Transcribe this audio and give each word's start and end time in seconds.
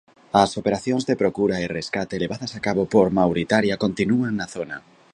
As 0.43 0.51
operacións 0.61 1.03
de 1.09 1.19
procura 1.21 1.55
e 1.63 1.73
rescate 1.77 2.21
levadas 2.23 2.51
a 2.57 2.63
cabo 2.67 2.83
por 2.93 3.07
Mauritania 3.19 3.81
continúan 3.83 4.33
na 4.37 4.47
zona. 4.55 4.77